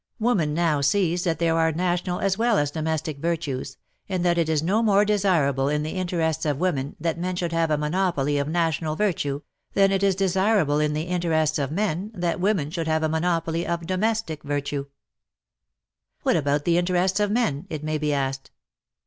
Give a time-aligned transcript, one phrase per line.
[0.19, 3.77] Woman now sees that there are national as well as domestic virtues,
[4.09, 7.51] and that it is no more desirable in the interests of women that men should
[7.51, 9.41] have a monopoly of national virtue,
[9.75, 13.63] than it is desirable in the interests of men that women should have a monopoly
[13.67, 14.87] of domestic virtue.
[16.17, 18.49] But what about the interests of men, it may be asked